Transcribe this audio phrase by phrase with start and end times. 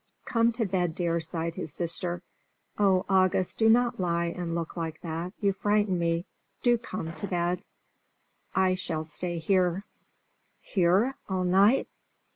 [0.25, 2.23] "Come to bed, dear," sighed his sister.
[2.79, 5.31] "Oh, August, do not lie and look like that!
[5.39, 6.25] you frighten me.
[6.63, 7.61] Do come to bed."
[8.55, 9.85] "I shall stay here."
[10.59, 11.17] "Here!
[11.29, 11.87] all night!"